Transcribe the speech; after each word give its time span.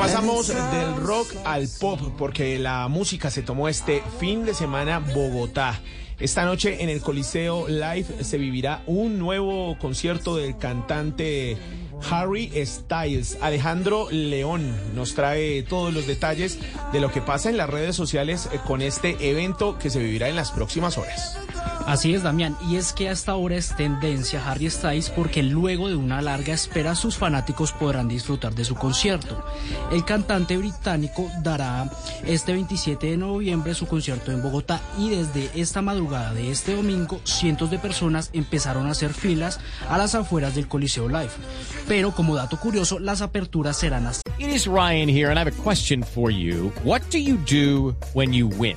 Pasamos 0.00 0.48
del 0.48 0.96
rock 0.96 1.28
al 1.44 1.68
pop 1.78 2.00
porque 2.16 2.58
la 2.58 2.88
música 2.88 3.30
se 3.30 3.42
tomó 3.42 3.68
este 3.68 4.02
fin 4.18 4.46
de 4.46 4.54
semana 4.54 4.98
Bogotá. 4.98 5.78
Esta 6.18 6.46
noche 6.46 6.82
en 6.82 6.88
el 6.88 7.02
Coliseo 7.02 7.68
Live 7.68 8.24
se 8.24 8.38
vivirá 8.38 8.82
un 8.86 9.18
nuevo 9.18 9.76
concierto 9.78 10.36
del 10.36 10.56
cantante 10.56 11.58
Harry 12.10 12.50
Styles. 12.64 13.36
Alejandro 13.42 14.08
León 14.10 14.74
nos 14.94 15.14
trae 15.14 15.62
todos 15.64 15.92
los 15.92 16.06
detalles 16.06 16.58
de 16.94 17.00
lo 17.00 17.12
que 17.12 17.20
pasa 17.20 17.50
en 17.50 17.58
las 17.58 17.68
redes 17.68 17.94
sociales 17.94 18.48
con 18.66 18.80
este 18.80 19.28
evento 19.28 19.78
que 19.78 19.90
se 19.90 19.98
vivirá 19.98 20.30
en 20.30 20.36
las 20.36 20.50
próximas 20.50 20.96
horas. 20.96 21.38
Así 21.86 22.14
es, 22.14 22.22
Damián, 22.22 22.56
y 22.68 22.76
es 22.76 22.92
que 22.92 23.08
hasta 23.08 23.32
ahora 23.32 23.56
es 23.56 23.74
tendencia 23.74 24.48
Harry 24.48 24.70
Styles 24.70 25.10
porque 25.10 25.42
luego 25.42 25.88
de 25.88 25.96
una 25.96 26.22
larga 26.22 26.54
espera 26.54 26.94
sus 26.94 27.16
fanáticos 27.16 27.72
podrán 27.72 28.06
disfrutar 28.06 28.54
de 28.54 28.64
su 28.64 28.74
concierto. 28.74 29.44
El 29.90 30.04
cantante 30.04 30.56
británico 30.56 31.28
dará 31.42 31.90
este 32.24 32.52
27 32.52 33.08
de 33.08 33.16
noviembre 33.16 33.74
su 33.74 33.86
concierto 33.86 34.30
en 34.30 34.42
Bogotá 34.42 34.80
y 34.98 35.08
desde 35.08 35.50
esta 35.60 35.82
madrugada 35.82 36.32
de 36.32 36.50
este 36.50 36.76
domingo 36.76 37.20
cientos 37.24 37.70
de 37.70 37.78
personas 37.78 38.30
empezaron 38.32 38.86
a 38.86 38.92
hacer 38.92 39.12
filas 39.12 39.58
a 39.88 39.98
las 39.98 40.14
afueras 40.14 40.54
del 40.54 40.68
Coliseo 40.68 41.08
Live. 41.08 41.30
Pero 41.88 42.12
como 42.12 42.36
dato 42.36 42.58
curioso, 42.58 42.98
las 42.98 43.20
aperturas 43.20 43.76
serán 43.76 44.06
hasta... 44.06 44.30
It 44.38 44.48
is 44.48 44.66
Ryan 44.66 45.08
here 45.08 45.30
and 45.30 45.38
I 45.38 45.42
have 45.42 45.52
a 45.52 45.62
question 45.62 46.02
for 46.02 46.30
you. 46.30 46.72
What 46.84 47.02
do 47.10 47.18
you 47.18 47.36
do 47.36 47.96
when 48.14 48.32
you 48.32 48.48
win? 48.48 48.76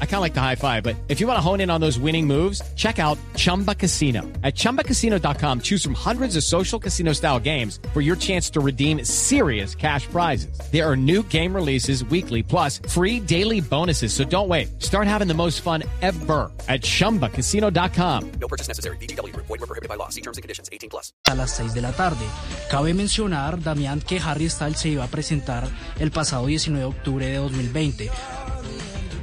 I 0.00 0.06
kind 0.06 0.16
of 0.16 0.22
like 0.22 0.34
the 0.34 0.40
high 0.40 0.56
five, 0.56 0.82
but 0.82 0.96
if 1.08 1.20
you 1.20 1.28
want 1.28 1.36
to 1.38 1.40
hone 1.40 1.60
in 1.60 1.70
on 1.70 1.80
those 1.80 2.00
winning 2.00 2.26
moves, 2.26 2.60
check 2.74 2.98
out 2.98 3.16
Chumba 3.36 3.76
Casino. 3.76 4.22
At 4.42 4.56
ChumbaCasino.com, 4.56 5.60
choose 5.60 5.84
from 5.84 5.94
hundreds 5.94 6.34
of 6.34 6.42
social 6.42 6.80
casino 6.80 7.12
style 7.12 7.38
games 7.38 7.78
for 7.92 8.00
your 8.00 8.16
chance 8.16 8.50
to 8.50 8.60
redeem 8.60 9.04
serious 9.04 9.76
cash 9.76 10.08
prizes. 10.08 10.58
There 10.72 10.84
are 10.84 10.96
new 10.96 11.22
game 11.22 11.54
releases 11.54 12.04
weekly, 12.04 12.42
plus 12.42 12.78
free 12.88 13.20
daily 13.20 13.60
bonuses. 13.60 14.12
So 14.12 14.24
don't 14.24 14.48
wait. 14.48 14.82
Start 14.82 15.06
having 15.06 15.28
the 15.28 15.34
most 15.34 15.60
fun 15.60 15.84
ever 16.02 16.50
at 16.68 16.80
ChumbaCasino.com. 16.82 18.32
No 18.40 18.48
purchase 18.48 18.66
necessary. 18.66 18.96
BGW. 18.96 19.34
Void 19.36 19.48
were 19.60 19.66
prohibited 19.68 19.88
by 19.88 19.94
law. 19.94 20.08
See 20.08 20.22
terms 20.22 20.38
and 20.38 20.42
conditions. 20.42 20.68
18 20.72 20.90
plus. 20.90 21.12
a 21.28 21.34
las 21.34 21.50
6 21.56 21.74
de 21.74 21.82
la 21.82 21.92
tarde. 21.92 22.24
Cabe 22.70 22.94
mencionar, 22.94 23.62
Damián, 23.62 24.00
que 24.00 24.18
Harry 24.18 24.48
Styles 24.48 24.78
se 24.78 24.88
iba 24.88 25.04
a 25.04 25.08
presentar 25.08 25.68
el 26.00 26.10
pasado 26.10 26.46
19 26.46 26.80
de 26.80 26.86
octubre 26.86 27.26
de 27.26 27.36
2020. 27.36 28.10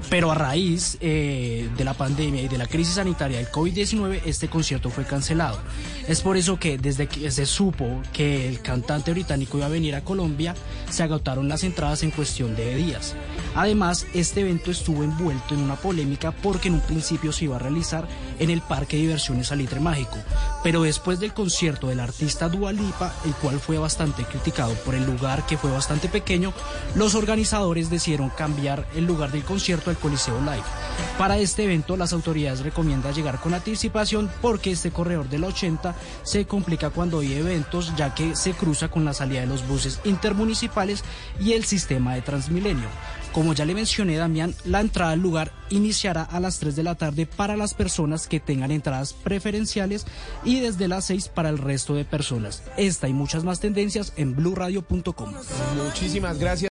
Pero 0.10 0.32
a 0.32 0.36
raíz 0.36 0.98
eh, 1.02 1.70
de 1.76 1.84
la 1.84 1.94
pandemia 1.94 2.42
y 2.44 2.48
de 2.48 2.58
la 2.58 2.68
crisis 2.68 2.96
sanitaria 2.96 3.38
del 3.38 3.50
COVID-19, 3.50 4.22
este 4.26 4.48
concierto 4.48 4.90
fue 4.90 5.04
cancelado. 5.04 5.60
Es 6.08 6.22
por 6.22 6.38
eso 6.38 6.60
que 6.60 6.78
desde 6.78 7.08
que 7.08 7.32
se 7.32 7.46
supo 7.46 8.02
que 8.14 8.48
el 8.48 8.62
cantante 8.62 9.12
británico 9.12 9.58
iba 9.58 9.66
a 9.66 9.70
venir 9.70 9.96
a 9.96 10.02
Colombia, 10.02 10.56
se 10.90 11.04
agotaron 11.04 11.50
las 11.50 11.64
entradas 11.64 12.04
en 12.04 12.12
cuestión 12.12 12.56
de 12.56 12.76
días. 12.76 13.16
Además, 13.56 14.06
este 14.14 14.42
evento 14.42 14.70
estuvo 14.70 15.04
envuelto 15.04 15.54
en 15.54 15.62
una 15.62 15.76
polémica 15.76 16.32
porque 16.32 16.68
en 16.68 16.76
un 16.76 16.82
principio 16.82 17.32
se 17.32 17.46
iba 17.46 17.56
a 17.56 17.60
realizar 17.60 18.08
en 18.38 18.50
el 18.50 18.62
Parque 18.62 18.98
de 18.98 19.04
Diversiones 19.04 19.48
Salitre 19.48 19.80
Mágico, 19.80 20.18
pero 20.64 20.84
después 20.84 21.20
del 21.20 21.34
concierto 21.34 21.88
del 21.88 22.02
artista 22.02 22.50
Dua 22.50 22.74
Lipa, 22.74 23.14
el 23.26 23.34
cual 23.36 23.60
fue 23.60 23.78
bastante 23.78 24.26
criticado 24.26 24.74
por 24.84 24.94
el 24.94 25.06
lugar 25.06 25.46
que 25.46 25.58
fue 25.58 25.72
bastante 25.72 26.10
pequeño, 26.10 26.54
los 26.96 27.16
organizadores 27.16 27.90
decidieron 27.90 28.30
cambiar 28.30 28.86
el 28.96 29.06
lugar 29.06 29.32
del 29.32 29.44
concierto 29.44 29.90
al 29.90 29.98
Coliseo 29.98 30.40
Live. 30.42 30.64
Para 31.18 31.38
este 31.38 31.64
evento, 31.64 31.96
las 31.96 32.14
autoridades 32.14 32.60
recomiendan 32.60 33.14
llegar 33.14 33.40
con 33.40 33.54
anticipación 33.54 34.30
porque 34.42 34.72
este 34.72 34.92
corredor 34.92 35.30
de 35.30 35.40
la 35.40 35.48
80 35.48 35.96
se 36.24 36.46
complica 36.46 36.90
cuando 36.90 37.20
hay 37.20 37.34
eventos, 37.34 37.94
ya 37.96 38.14
que 38.14 38.36
se 38.36 38.54
cruza 38.54 38.90
con 38.90 39.06
la 39.06 39.14
salida 39.14 39.42
de 39.42 39.48
los 39.48 39.68
buses 39.68 40.02
intermunicipales 40.04 41.04
y 41.40 41.54
el 41.54 41.66
sistema 41.66 42.16
de 42.16 42.22
Transmilenio. 42.22 42.90
Como 43.32 43.54
ya 43.54 43.66
le 43.66 43.76
mencioné, 43.76 44.16
Damián, 44.16 44.56
la 44.64 44.80
entrada 44.80 45.12
al 45.12 45.20
lugar 45.20 45.52
iniciará 45.70 46.24
a 46.24 46.40
las 46.40 46.60
3 46.60 46.76
de 46.76 46.84
la 46.84 46.96
tarde 46.96 47.26
para 47.26 47.58
las 47.58 47.74
personas 47.74 48.28
que 48.28 48.40
tengan 48.40 48.72
entradas 48.72 49.14
preferenciales 49.14 50.06
y 50.44 50.62
desde 50.62 50.88
las 50.88 51.06
6 51.06 51.30
para 51.30 51.50
el 51.50 51.58
resto 51.58 51.96
de 51.96 52.06
personas. 52.06 52.64
Esta 52.78 53.10
y 53.10 53.14
muchas 53.14 53.44
más 53.44 53.60
tendencias 53.60 54.14
en 54.16 54.36
bluradio.com. 54.36 55.34
Muchísimas 55.76 56.40
gracias. 56.40 56.75